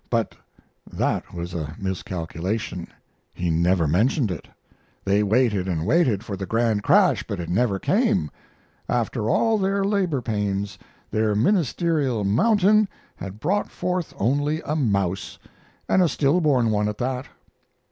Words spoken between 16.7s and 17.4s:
one at that.